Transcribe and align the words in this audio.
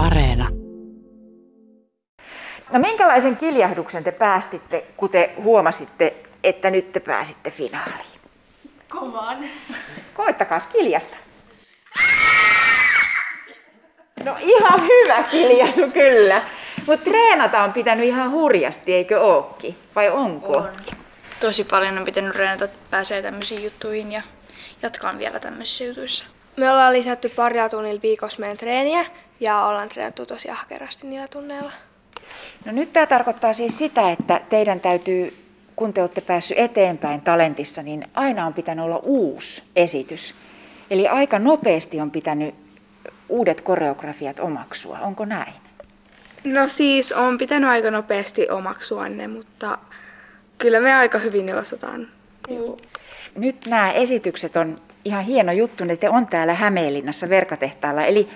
Areena. 0.00 0.48
No 2.72 2.78
minkälaisen 2.78 3.36
kiljahduksen 3.36 4.04
te 4.04 4.12
päästitte, 4.12 4.84
kun 4.96 5.08
te 5.08 5.32
huomasitte, 5.42 6.14
että 6.44 6.70
nyt 6.70 6.92
te 6.92 7.00
pääsitte 7.00 7.50
finaaliin? 7.50 8.20
Kovan. 8.88 9.38
Koettakaa 10.14 10.60
kiljasta. 10.72 11.16
No 14.24 14.36
ihan 14.40 14.80
hyvä 14.80 15.22
kiljasu 15.22 15.90
kyllä. 15.90 16.42
Mutta 16.86 17.10
treenata 17.10 17.62
on 17.62 17.72
pitänyt 17.72 18.06
ihan 18.06 18.30
hurjasti, 18.30 18.94
eikö 18.94 19.20
ookin? 19.20 19.76
Vai 19.96 20.10
onko? 20.10 20.56
On. 20.56 20.68
Tosi 21.40 21.64
paljon 21.64 21.98
on 21.98 22.04
pitänyt 22.04 22.32
treenata, 22.32 22.64
että 22.64 22.78
pääsee 22.90 23.22
tämmöisiin 23.22 23.64
juttuihin 23.64 24.12
ja 24.12 24.22
jatkaa 24.82 25.18
vielä 25.18 25.40
tämmöisissä 25.40 25.84
jutuissa. 25.84 26.24
Me 26.56 26.70
ollaan 26.70 26.92
lisätty 26.92 27.28
paria 27.28 27.68
tunnilla 27.68 28.02
viikossa 28.02 28.40
meidän 28.40 28.56
treeniä 28.56 29.06
ja 29.40 29.64
ollaan 29.64 29.88
treenattu 29.88 30.26
tosi 30.26 30.50
ahkerasti 30.50 31.06
niillä 31.06 31.28
tunneilla. 31.28 31.72
No 32.64 32.72
nyt 32.72 32.92
tämä 32.92 33.06
tarkoittaa 33.06 33.52
siis 33.52 33.78
sitä, 33.78 34.10
että 34.10 34.40
teidän 34.50 34.80
täytyy, 34.80 35.36
kun 35.76 35.92
te 35.92 36.00
olette 36.00 36.20
päässyt 36.20 36.58
eteenpäin 36.58 37.20
talentissa, 37.20 37.82
niin 37.82 38.08
aina 38.14 38.46
on 38.46 38.54
pitänyt 38.54 38.84
olla 38.84 38.96
uusi 39.02 39.62
esitys. 39.76 40.34
Eli 40.90 41.08
aika 41.08 41.38
nopeasti 41.38 42.00
on 42.00 42.10
pitänyt 42.10 42.54
uudet 43.28 43.60
koreografiat 43.60 44.40
omaksua. 44.40 44.98
Onko 44.98 45.24
näin? 45.24 45.52
No 46.44 46.68
siis 46.68 47.12
on 47.12 47.38
pitänyt 47.38 47.70
aika 47.70 47.90
nopeasti 47.90 48.50
omaksua 48.50 49.08
ne, 49.08 49.28
mutta 49.28 49.78
kyllä 50.58 50.80
me 50.80 50.94
aika 50.94 51.18
hyvin 51.18 51.46
ne 51.46 51.54
osataan. 51.54 52.08
Mm. 52.48 52.76
Nyt 53.36 53.66
nämä 53.66 53.92
esitykset 53.92 54.56
on 54.56 54.78
ihan 55.04 55.24
hieno 55.24 55.52
juttu, 55.52 55.84
että 55.84 55.96
te 55.96 56.08
on 56.08 56.26
täällä 56.26 56.54
Hämeenlinnassa 56.54 57.28
Verkatehtaalla, 57.28 58.04
eli 58.04 58.28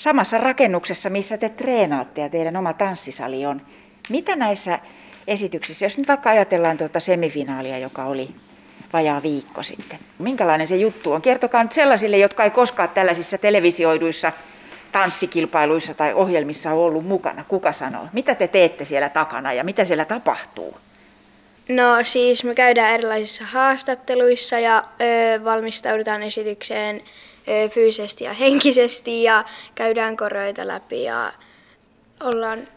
samassa 0.00 0.38
rakennuksessa, 0.38 1.10
missä 1.10 1.38
te 1.38 1.48
treenaatte 1.48 2.20
ja 2.20 2.28
teidän 2.28 2.56
oma 2.56 2.72
tanssisali 2.72 3.46
on. 3.46 3.62
Mitä 4.08 4.36
näissä 4.36 4.78
esityksissä, 5.26 5.86
jos 5.86 5.98
nyt 5.98 6.08
vaikka 6.08 6.30
ajatellaan 6.30 6.76
tuota 6.76 7.00
semifinaalia, 7.00 7.78
joka 7.78 8.04
oli 8.04 8.28
vajaa 8.92 9.22
viikko 9.22 9.62
sitten, 9.62 9.98
minkälainen 10.18 10.68
se 10.68 10.76
juttu 10.76 11.12
on? 11.12 11.22
Kertokaa 11.22 11.62
nyt 11.62 11.72
sellaisille, 11.72 12.18
jotka 12.18 12.44
ei 12.44 12.50
koskaan 12.50 12.88
tällaisissa 12.88 13.38
televisioiduissa 13.38 14.32
tanssikilpailuissa 14.92 15.94
tai 15.94 16.14
ohjelmissa 16.14 16.72
ole 16.72 16.84
ollut 16.84 17.06
mukana. 17.06 17.44
Kuka 17.48 17.72
sanoo? 17.72 18.06
Mitä 18.12 18.34
te 18.34 18.48
teette 18.48 18.84
siellä 18.84 19.08
takana 19.08 19.52
ja 19.52 19.64
mitä 19.64 19.84
siellä 19.84 20.04
tapahtuu? 20.04 20.78
No 21.68 21.84
siis 22.02 22.44
me 22.44 22.54
käydään 22.54 22.94
erilaisissa 22.94 23.44
haastatteluissa 23.44 24.58
ja 24.58 24.84
ö, 25.00 25.44
valmistaudutaan 25.44 26.22
esitykseen 26.22 27.00
fyysisesti 27.70 28.24
ja 28.24 28.32
henkisesti 28.32 29.22
ja 29.22 29.44
käydään 29.74 30.16
koroita 30.16 30.66
läpi 30.66 31.02
ja 31.02 31.32
ollaan 32.20 32.68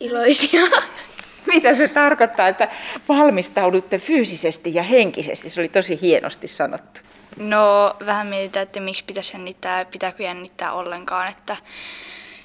iloisia. 0.00 0.60
Mitä 1.46 1.74
se 1.74 1.88
tarkoittaa, 1.88 2.48
että 2.48 2.68
valmistaudutte 3.08 3.98
fyysisesti 3.98 4.74
ja 4.74 4.82
henkisesti? 4.82 5.50
Se 5.50 5.60
oli 5.60 5.68
tosi 5.68 5.98
hienosti 6.02 6.48
sanottu. 6.48 7.00
No 7.36 7.96
vähän 8.06 8.26
mietitään, 8.26 8.62
että 8.62 8.80
miksi 8.80 9.04
pitäisi 9.04 9.34
jännittää 9.34 9.84
pitääkö 9.84 10.22
jännittää 10.22 10.72
ollenkaan, 10.72 11.28
että 11.28 11.56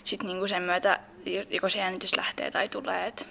sitten 0.04 0.28
niinku 0.28 0.48
sen 0.48 0.64
myötä 0.64 1.00
joko 1.50 1.70
se 1.70 1.80
jännitys 1.80 2.18
lähtee 2.18 2.52
tai 2.52 2.70
tulee. 2.70 3.08
Et... 3.08 3.28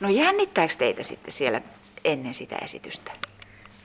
No 0.00 0.08
jännittääkö 0.08 0.74
teitä 0.78 1.02
sitten 1.02 1.32
siellä 1.32 1.60
ennen 2.04 2.34
sitä 2.34 2.56
esitystä? 2.56 3.12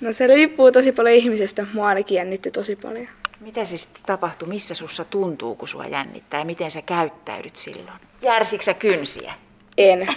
No 0.01 0.13
se 0.13 0.27
riippuu 0.27 0.71
tosi 0.71 0.91
paljon 0.91 1.15
ihmisestä. 1.15 1.65
Mua 1.73 1.87
ainakin 1.87 2.15
jännitti 2.15 2.51
tosi 2.51 2.75
paljon. 2.75 3.07
Miten 3.39 3.65
se 3.65 3.77
sitten 3.77 4.03
tapahtuu? 4.05 4.47
Missä 4.47 4.73
sussa 4.73 5.05
tuntuu, 5.05 5.55
kun 5.55 5.67
sua 5.67 5.85
jännittää 5.85 6.39
ja 6.39 6.45
miten 6.45 6.71
sä 6.71 6.81
käyttäydyt 6.81 7.55
silloin? 7.55 7.97
Järsikö 8.21 8.63
sä 8.63 8.73
kynsiä? 8.73 9.33
En. 9.77 10.07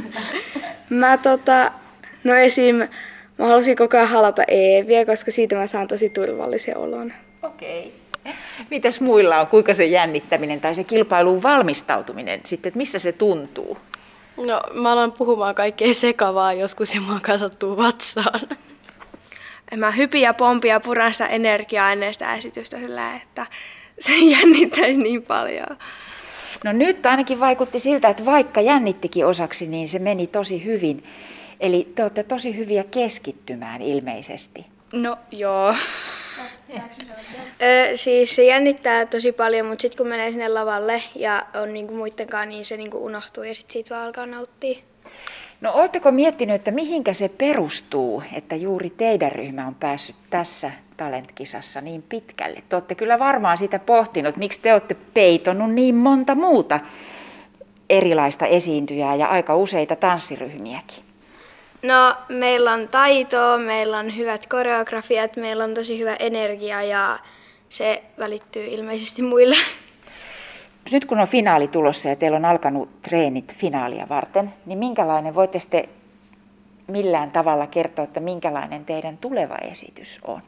mä 0.90 1.16
tota, 1.16 1.72
no 2.24 2.34
esim. 2.34 2.76
Mä 3.38 3.46
halusin 3.46 3.76
koko 3.76 3.96
ajan 3.96 4.08
halata 4.08 4.42
Eeviä, 4.48 5.06
koska 5.06 5.30
siitä 5.30 5.56
mä 5.56 5.66
saan 5.66 5.88
tosi 5.88 6.08
turvallisen 6.08 6.76
olon. 6.76 7.12
Okei. 7.42 7.80
Okay. 7.80 8.32
Mitäs 8.70 9.00
muilla 9.00 9.40
on? 9.40 9.46
Kuinka 9.46 9.74
se 9.74 9.86
jännittäminen 9.86 10.60
tai 10.60 10.74
se 10.74 10.84
kilpailuun 10.84 11.42
valmistautuminen 11.42 12.40
sitten, 12.44 12.70
että 12.70 12.78
missä 12.78 12.98
se 12.98 13.12
tuntuu? 13.12 13.78
No, 14.36 14.62
mä 14.74 14.92
alan 14.92 15.12
puhumaan 15.12 15.54
kaikkea 15.54 15.94
sekavaa 15.94 16.52
joskus 16.52 16.94
ja 16.94 17.00
mua 17.00 17.20
kasattuu 17.20 17.76
vatsaan. 17.76 18.40
Mä 19.76 19.90
hypin 19.90 20.22
ja 20.22 20.34
pompin 20.34 20.68
ja 20.68 20.80
puran 20.80 21.14
sitä 21.14 21.26
energiaa 21.26 21.92
ennen 21.92 22.12
sitä 22.12 22.34
esitystä 22.34 22.78
sillä, 22.78 23.16
että 23.16 23.46
se 24.06 24.12
jännittäisi 24.16 24.96
niin 24.96 25.22
paljon. 25.22 25.78
No 26.64 26.72
nyt 26.72 27.06
ainakin 27.06 27.40
vaikutti 27.40 27.78
siltä, 27.78 28.08
että 28.08 28.24
vaikka 28.24 28.60
jännittikin 28.60 29.26
osaksi, 29.26 29.66
niin 29.66 29.88
se 29.88 29.98
meni 29.98 30.26
tosi 30.26 30.64
hyvin. 30.64 31.04
Eli 31.60 31.92
te 31.94 32.02
olette 32.02 32.22
tosi 32.22 32.56
hyviä 32.56 32.84
keskittymään 32.84 33.82
ilmeisesti. 33.82 34.66
No 34.92 35.18
joo. 35.30 35.74
Ö, 37.62 37.96
siis 37.96 38.34
se 38.36 38.44
jännittää 38.44 39.06
tosi 39.06 39.32
paljon, 39.32 39.66
mutta 39.66 39.82
sitten 39.82 39.98
kun 39.98 40.06
menee 40.06 40.30
sinne 40.30 40.48
lavalle 40.48 41.02
ja 41.14 41.46
on 41.54 41.72
niinku 41.72 41.94
muidenkaan, 41.94 42.48
niin 42.48 42.64
se 42.64 42.76
niinku 42.76 43.04
unohtuu 43.04 43.44
ja 43.44 43.54
sitten 43.54 43.72
siitä 43.72 43.94
vaan 43.94 44.06
alkaa 44.06 44.26
nauttia. 44.26 44.78
No 45.62 45.72
ootteko 45.74 46.12
miettinyt, 46.12 46.54
että 46.54 46.70
mihinkä 46.70 47.12
se 47.12 47.28
perustuu, 47.28 48.22
että 48.32 48.56
juuri 48.56 48.90
teidän 48.90 49.32
ryhmä 49.32 49.66
on 49.66 49.74
päässyt 49.74 50.16
tässä 50.30 50.72
talentkisassa 50.96 51.80
niin 51.80 52.02
pitkälle? 52.08 52.62
Te 52.68 52.76
olette 52.76 52.94
kyllä 52.94 53.18
varmaan 53.18 53.58
sitä 53.58 53.78
pohtinut, 53.78 54.36
miksi 54.36 54.60
te 54.60 54.72
olette 54.72 54.96
peitonut 55.14 55.72
niin 55.72 55.94
monta 55.94 56.34
muuta 56.34 56.80
erilaista 57.90 58.46
esiintyjää 58.46 59.14
ja 59.14 59.26
aika 59.26 59.56
useita 59.56 59.96
tanssiryhmiäkin. 59.96 61.04
No, 61.82 62.14
meillä 62.28 62.72
on 62.72 62.88
taitoa, 62.88 63.58
meillä 63.58 63.98
on 63.98 64.16
hyvät 64.16 64.46
koreografiat, 64.46 65.36
meillä 65.36 65.64
on 65.64 65.74
tosi 65.74 65.98
hyvä 65.98 66.16
energia 66.18 66.82
ja 66.82 67.18
se 67.68 68.02
välittyy 68.18 68.64
ilmeisesti 68.64 69.22
muille. 69.22 69.56
Nyt 70.92 71.04
kun 71.04 71.20
on 71.20 71.28
finaali 71.28 71.68
tulossa 71.68 72.08
ja 72.08 72.16
teillä 72.16 72.36
on 72.36 72.44
alkanut 72.44 73.02
treenit 73.02 73.54
finaalia 73.54 74.08
varten, 74.08 74.54
niin 74.66 74.78
minkälainen, 74.78 75.34
voitte 75.34 75.60
sitten 75.60 75.88
millään 76.86 77.30
tavalla 77.30 77.66
kertoa, 77.66 78.04
että 78.04 78.20
minkälainen 78.20 78.84
teidän 78.84 79.18
tuleva 79.18 79.54
esitys 79.54 80.20
on? 80.24 80.42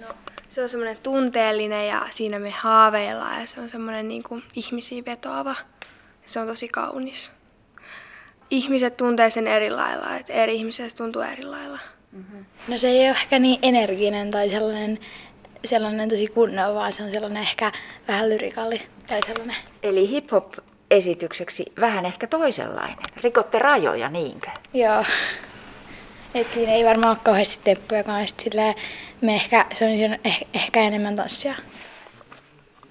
No, 0.00 0.06
se 0.48 0.62
on 0.62 0.68
semmoinen 0.68 0.96
tunteellinen 1.02 1.88
ja 1.88 2.02
siinä 2.10 2.38
me 2.38 2.50
haaveillaan 2.50 3.40
ja 3.40 3.46
se 3.46 3.60
on 3.60 3.70
semmoinen 3.70 4.08
niin 4.08 4.22
kuin 4.22 4.42
ihmisiin 4.54 5.04
vetoava. 5.04 5.54
Se 6.26 6.40
on 6.40 6.46
tosi 6.46 6.68
kaunis 6.68 7.32
ihmiset 8.52 8.96
tuntee 8.96 9.30
sen 9.30 9.46
eri 9.46 9.70
lailla, 9.70 10.16
että 10.16 10.32
eri 10.32 10.56
ihmiset 10.56 10.94
tuntuu 10.94 11.22
eri 11.22 11.44
lailla. 11.44 11.78
Mm-hmm. 12.12 12.44
No 12.68 12.78
se 12.78 12.88
ei 12.88 13.00
ole 13.00 13.10
ehkä 13.10 13.38
niin 13.38 13.58
energinen 13.62 14.30
tai 14.30 14.48
sellainen, 14.48 14.98
sellainen 15.64 16.08
tosi 16.08 16.26
kunnon, 16.26 16.74
vaan 16.74 16.92
se 16.92 17.02
on 17.02 17.12
sellainen 17.12 17.42
ehkä 17.42 17.72
vähän 18.08 18.28
lyrikalli 18.28 18.80
tai 19.06 19.20
sellainen. 19.26 19.56
Eli 19.82 20.10
hip-hop 20.10 20.64
esitykseksi 20.90 21.72
vähän 21.80 22.06
ehkä 22.06 22.26
toisenlainen. 22.26 22.96
Rikotte 23.16 23.58
rajoja, 23.58 24.08
niinkö? 24.08 24.50
Joo. 24.74 25.04
Et 26.34 26.50
siinä 26.50 26.72
ei 26.72 26.84
varmaan 26.84 27.10
ole 27.10 27.18
kauheasti 27.22 27.64
teppuja 27.64 28.04
kanssa. 28.04 28.36
Me 29.20 29.34
ehkä, 29.34 29.66
se 29.74 29.84
on 29.84 30.18
eh, 30.24 30.46
ehkä 30.54 30.80
enemmän 30.80 31.14
tanssia. 31.14 31.54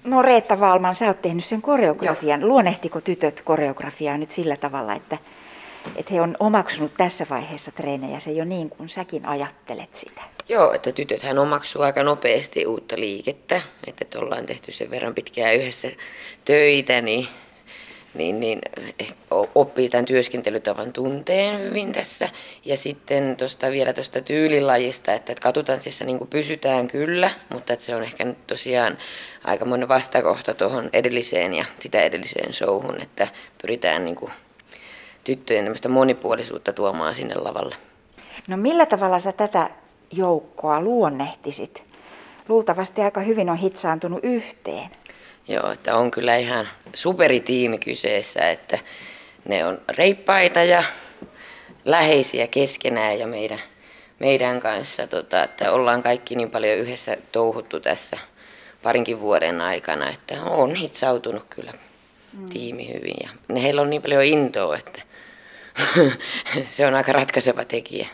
No 0.04 0.22
Reetta 0.22 0.60
Valman, 0.60 0.94
sä 0.94 1.06
oot 1.06 1.22
tehnyt 1.22 1.44
sen 1.44 1.62
koreografian. 1.62 2.40
Joo. 2.40 2.48
Luonehtiko 2.48 3.00
tytöt 3.00 3.42
koreografiaa 3.42 4.18
nyt 4.18 4.30
sillä 4.30 4.56
tavalla, 4.56 4.94
että 4.94 5.18
että 5.96 6.14
he 6.14 6.20
on 6.20 6.36
omaksunut 6.40 6.94
tässä 6.94 7.26
vaiheessa 7.30 7.70
treenejä 7.70 8.20
se 8.20 8.32
jo 8.32 8.44
niin 8.44 8.70
kuin 8.70 8.88
säkin 8.88 9.26
ajattelet 9.26 9.94
sitä. 9.94 10.22
Joo, 10.48 10.72
että 10.72 10.92
tytöthän 10.92 11.38
omaksuu 11.38 11.82
aika 11.82 12.02
nopeasti 12.02 12.66
uutta 12.66 12.96
liikettä, 12.98 13.60
että 13.86 14.18
ollaan 14.18 14.46
tehty 14.46 14.72
sen 14.72 14.90
verran 14.90 15.14
pitkään 15.14 15.54
yhdessä 15.54 15.88
töitä, 16.44 17.00
niin, 17.00 17.28
niin, 18.14 18.40
niin 18.40 18.60
eh, 18.98 19.14
oppii 19.54 19.88
tämän 19.88 20.04
työskentelytavan 20.04 20.92
tunteen 20.92 21.60
hyvin 21.60 21.92
tässä. 21.92 22.28
Ja 22.64 22.76
sitten 22.76 23.36
tosta, 23.36 23.70
vielä 23.70 23.92
tuosta 23.92 24.20
tyylilajista, 24.20 25.12
että, 25.12 25.32
että 25.32 25.42
katutanssissa 25.42 26.04
niin 26.04 26.28
pysytään 26.30 26.88
kyllä, 26.88 27.30
mutta 27.52 27.72
että 27.72 27.84
se 27.84 27.94
on 27.94 28.02
ehkä 28.02 28.24
nyt 28.24 28.46
tosiaan 28.46 28.98
aikamoinen 29.44 29.88
vastakohta 29.88 30.54
tuohon 30.54 30.90
edelliseen 30.92 31.54
ja 31.54 31.64
sitä 31.80 32.02
edelliseen 32.02 32.52
showhun, 32.52 33.02
että 33.02 33.28
pyritään 33.62 34.04
niin 34.04 34.16
kuin 34.16 34.32
tyttöjen 35.24 35.64
tämmöistä 35.64 35.88
monipuolisuutta 35.88 36.72
tuomaan 36.72 37.14
sinne 37.14 37.34
lavalle. 37.34 37.76
No 38.48 38.56
millä 38.56 38.86
tavalla 38.86 39.18
sä 39.18 39.32
tätä 39.32 39.70
joukkoa 40.12 40.80
luonnehtisit? 40.80 41.92
Luultavasti 42.48 43.00
aika 43.00 43.20
hyvin 43.20 43.50
on 43.50 43.56
hitsaantunut 43.56 44.20
yhteen. 44.22 44.90
Joo, 45.48 45.72
että 45.72 45.96
on 45.96 46.10
kyllä 46.10 46.36
ihan 46.36 46.68
superitiimi 46.94 47.78
kyseessä, 47.78 48.50
että 48.50 48.78
ne 49.48 49.66
on 49.66 49.80
reippaita 49.88 50.62
ja 50.62 50.82
läheisiä 51.84 52.46
keskenään 52.46 53.18
ja 53.18 53.26
meidän, 53.26 53.58
meidän 54.18 54.60
kanssa, 54.60 55.06
tota, 55.06 55.44
että 55.44 55.72
ollaan 55.72 56.02
kaikki 56.02 56.36
niin 56.36 56.50
paljon 56.50 56.78
yhdessä 56.78 57.16
touhuttu 57.32 57.80
tässä 57.80 58.18
parinkin 58.82 59.20
vuoden 59.20 59.60
aikana, 59.60 60.10
että 60.10 60.42
on 60.42 60.74
hitsautunut 60.74 61.46
kyllä 61.50 61.72
mm. 62.32 62.46
tiimi 62.46 62.88
hyvin. 62.94 63.16
Ja 63.20 63.60
heillä 63.60 63.82
on 63.82 63.90
niin 63.90 64.02
paljon 64.02 64.24
intoa, 64.24 64.76
että 64.76 65.02
se 66.66 66.86
on 66.86 66.94
aika 66.94 67.12
ratkaiseva 67.12 67.64
tekijä. 67.64 68.08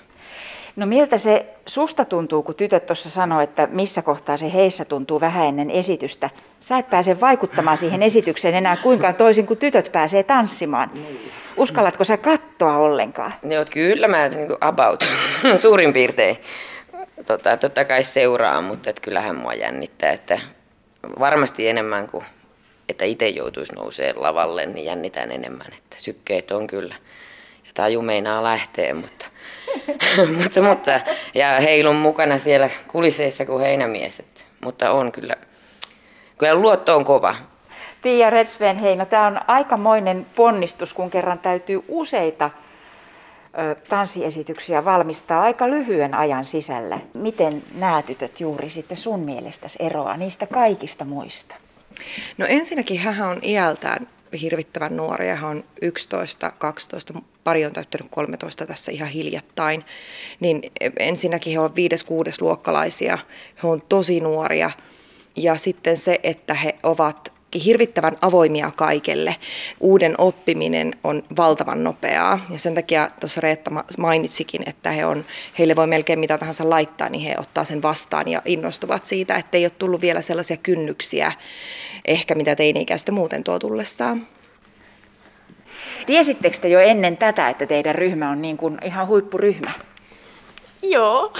No 0.76 0.86
miltä 0.86 1.18
se 1.18 1.46
susta 1.66 2.04
tuntuu, 2.04 2.42
kun 2.42 2.54
tytöt 2.54 2.86
tuossa 2.86 3.10
sanoo, 3.10 3.40
että 3.40 3.68
missä 3.70 4.02
kohtaa 4.02 4.36
se 4.36 4.52
heissä 4.52 4.84
tuntuu 4.84 5.20
vähän 5.20 5.46
ennen 5.46 5.70
esitystä? 5.70 6.30
Sä 6.60 6.78
et 6.78 6.90
pääse 6.90 7.20
vaikuttamaan 7.20 7.78
siihen 7.78 8.02
esitykseen 8.02 8.54
enää 8.54 8.76
kuinkaan 8.76 9.14
toisin 9.14 9.46
kuin 9.46 9.58
tytöt 9.58 9.92
pääsee 9.92 10.22
tanssimaan. 10.22 10.90
Uskallatko 11.56 12.04
sä 12.04 12.16
kattoa 12.16 12.76
ollenkaan? 12.76 13.34
Ne 13.42 13.58
oot 13.58 13.70
kyllä 13.70 14.08
mä 14.08 14.28
niin 14.28 14.46
kuin 14.46 14.58
about 14.60 15.08
suurin 15.62 15.92
piirtein. 15.92 16.36
Tota, 17.26 17.56
totta 17.56 17.84
kai 17.84 18.04
seuraa, 18.04 18.60
mutta 18.60 18.90
et 18.90 19.00
kyllähän 19.00 19.36
mua 19.36 19.54
jännittää, 19.54 20.12
että 20.12 20.40
varmasti 21.18 21.68
enemmän 21.68 22.06
kuin 22.06 22.24
että 22.88 23.04
itse 23.04 23.28
joutuisi 23.28 23.72
nousee 23.72 24.12
lavalle, 24.16 24.66
niin 24.66 24.86
jännitään 24.86 25.32
enemmän, 25.32 25.66
että 25.76 25.96
sykkeet 25.98 26.50
on 26.50 26.66
kyllä. 26.66 26.94
Ja 27.68 27.72
taju 27.74 28.02
meinaa 28.02 28.42
lähteä, 28.42 28.94
mutta 28.94 29.26
mutta, 30.42 30.62
mutta, 30.62 31.00
ja 31.34 31.60
heilun 31.60 31.96
mukana 31.96 32.38
siellä 32.38 32.70
kuliseissa 32.88 33.46
kuin 33.46 33.62
heinämies. 33.62 34.20
Että, 34.20 34.40
mutta 34.64 34.90
on 34.90 35.12
kyllä, 35.12 35.34
kyllä 36.38 36.54
luotto 36.54 36.96
on 36.96 37.04
kova. 37.04 37.34
Tiia 38.02 38.30
Redsven 38.30 38.76
Heino, 38.76 39.06
tämä 39.06 39.26
on 39.26 39.40
aikamoinen 39.46 40.26
ponnistus, 40.36 40.94
kun 40.94 41.10
kerran 41.10 41.38
täytyy 41.38 41.84
useita 41.88 42.50
ö, 43.58 43.74
tanssiesityksiä 43.88 44.84
valmistaa 44.84 45.42
aika 45.42 45.70
lyhyen 45.70 46.14
ajan 46.14 46.44
sisällä. 46.44 46.98
Miten 47.14 47.62
nämä 47.74 48.02
tytöt 48.02 48.40
juuri 48.40 48.70
sitten 48.70 48.96
sun 48.96 49.20
mielestäsi 49.20 49.78
eroaa 49.80 50.16
niistä 50.16 50.46
kaikista 50.46 51.04
muista? 51.04 51.54
No 52.38 52.46
ensinnäkin 52.48 52.98
hän 53.00 53.28
on 53.28 53.38
iältään 53.42 54.08
hirvittävän 54.42 54.96
nuoria. 54.96 55.36
Hän 55.36 55.50
on 55.50 55.64
11, 55.82 56.52
12, 56.58 57.14
pari 57.44 57.66
on 57.66 57.72
täyttänyt 57.72 58.06
13 58.10 58.66
tässä 58.66 58.92
ihan 58.92 59.08
hiljattain. 59.08 59.84
Niin 60.40 60.62
ensinnäkin 60.98 61.52
he 61.52 61.60
ovat 61.60 61.72
5-6 61.72 61.74
luokkalaisia. 62.40 63.18
He 63.62 63.68
on 63.68 63.82
tosi 63.88 64.20
nuoria. 64.20 64.70
Ja 65.36 65.56
sitten 65.56 65.96
se, 65.96 66.20
että 66.22 66.54
he 66.54 66.74
ovat 66.82 67.32
hirvittävän 67.64 68.16
avoimia 68.20 68.72
kaikelle. 68.76 69.36
Uuden 69.80 70.14
oppiminen 70.18 70.94
on 71.04 71.22
valtavan 71.36 71.84
nopeaa 71.84 72.38
ja 72.50 72.58
sen 72.58 72.74
takia 72.74 73.10
tuossa 73.20 73.40
Reetta 73.40 73.70
mainitsikin, 73.98 74.62
että 74.66 74.90
he 74.90 75.06
on, 75.06 75.24
heille 75.58 75.76
voi 75.76 75.86
melkein 75.86 76.18
mitä 76.18 76.38
tahansa 76.38 76.70
laittaa, 76.70 77.08
niin 77.08 77.24
he 77.24 77.34
ottaa 77.38 77.64
sen 77.64 77.82
vastaan 77.82 78.28
ja 78.28 78.42
innostuvat 78.44 79.04
siitä, 79.04 79.36
että 79.36 79.58
ei 79.58 79.64
ole 79.64 79.70
tullut 79.70 80.00
vielä 80.00 80.20
sellaisia 80.20 80.56
kynnyksiä 80.56 81.32
ehkä 82.04 82.34
mitä 82.34 82.56
teini-ikäistä 82.56 83.12
muuten 83.12 83.44
tuo 83.44 83.58
tullessaan. 83.58 84.26
Tiesittekö 86.06 86.58
te 86.58 86.68
jo 86.68 86.80
ennen 86.80 87.16
tätä, 87.16 87.48
että 87.48 87.66
teidän 87.66 87.94
ryhmä 87.94 88.30
on 88.30 88.42
niin 88.42 88.56
kuin 88.56 88.78
ihan 88.84 89.06
huippuryhmä? 89.06 89.70
Joo. 90.82 91.32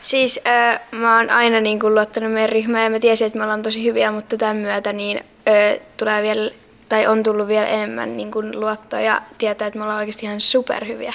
Siis 0.00 0.40
äh, 0.46 0.80
mä 0.90 1.16
oon 1.16 1.30
aina 1.30 1.60
niin 1.60 1.80
kuin 1.80 1.94
luottanut 1.94 2.32
meidän 2.32 2.48
ryhmään 2.48 2.84
ja 2.84 2.90
mä 2.90 2.98
tiesin, 2.98 3.26
että 3.26 3.38
me 3.38 3.44
ollaan 3.44 3.62
tosi 3.62 3.84
hyviä, 3.84 4.10
mutta 4.10 4.36
tämän 4.36 4.56
myötä 4.56 4.92
niin, 4.92 5.18
äh, 5.18 5.86
tulee 5.96 6.22
vielä, 6.22 6.50
tai 6.88 7.06
on 7.06 7.22
tullut 7.22 7.48
vielä 7.48 7.66
enemmän 7.66 8.16
niin 8.16 8.30
kuin 8.30 8.60
luottoa 8.60 9.00
ja 9.00 9.22
tietää, 9.38 9.66
että 9.68 9.78
me 9.78 9.84
ollaan 9.84 9.98
oikeasti 9.98 10.26
ihan 10.26 10.40
superhyviä. 10.40 11.12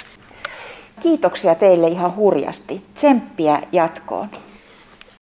Kiitoksia 1.01 1.56
teille 1.56 1.88
ihan 1.88 2.16
hurjasti. 2.16 2.81
Tsemppiä 2.95 3.62
jatkoon. 3.71 4.30